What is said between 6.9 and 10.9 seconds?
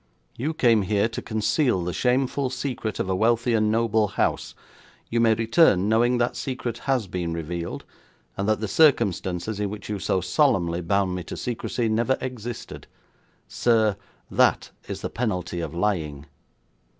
been revealed, and that the circumstances in which you so solemnly